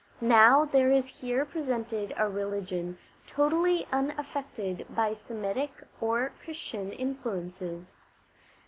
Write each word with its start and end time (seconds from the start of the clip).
Now 0.33 0.65
there 0.65 0.91
is 0.91 1.05
here 1.05 1.45
presented 1.45 2.11
a 2.17 2.27
religion 2.27 2.97
totally 3.27 3.85
un 3.91 4.15
affected 4.17 4.87
by 4.89 5.13
Semitic 5.13 5.73
or 5.99 6.31
Christian 6.43 6.91
influences. 6.91 7.93